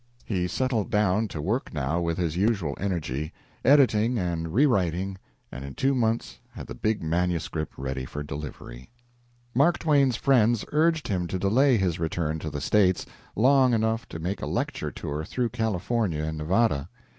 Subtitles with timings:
[0.25, 3.31] He settled down to work now with his usual energy,
[3.63, 5.19] editing and rewriting,
[5.51, 8.89] and in two months had the big manuscript ready for delivery.
[9.53, 14.17] Mark Twain's friends urged him to delay his return to "the States" long enough to
[14.17, 16.89] make a lecture tour through California and Nevada.